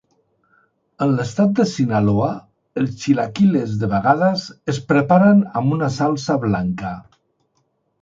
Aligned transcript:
En 1.05 1.11
l'estat 1.19 1.51
de 1.59 1.65
Sinaloa, 1.71 2.31
els 2.83 2.97
chilaquiles 3.03 3.77
de 3.85 3.93
vegades 3.95 4.49
es 4.77 4.83
preparen 4.95 5.47
amb 5.63 5.81
una 5.81 5.95
salsa 6.01 6.43
blanca. 6.49 7.01